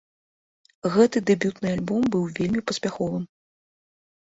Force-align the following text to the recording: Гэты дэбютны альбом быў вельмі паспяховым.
Гэты 0.95 1.21
дэбютны 1.31 1.67
альбом 1.75 2.09
быў 2.17 2.23
вельмі 2.41 2.65
паспяховым. 2.73 3.31